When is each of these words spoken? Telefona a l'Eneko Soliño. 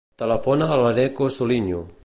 Telefona 0.21 0.69
a 0.69 0.79
l'Eneko 0.85 1.31
Soliño. 1.37 1.85